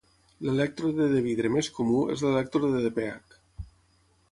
[0.45, 3.39] L'elèctrode de vidre més comú és l'elèctrode de pH.